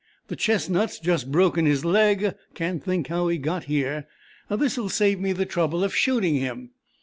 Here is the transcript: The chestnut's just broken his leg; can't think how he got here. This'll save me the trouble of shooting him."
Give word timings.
The 0.29 0.35
chestnut's 0.35 0.97
just 0.99 1.31
broken 1.31 1.67
his 1.67 1.85
leg; 1.85 2.33
can't 2.55 2.83
think 2.83 3.05
how 3.09 3.27
he 3.27 3.37
got 3.37 3.65
here. 3.65 4.07
This'll 4.49 4.89
save 4.89 5.19
me 5.19 5.31
the 5.31 5.45
trouble 5.45 5.83
of 5.83 5.93
shooting 5.95 6.33
him." 6.37 6.71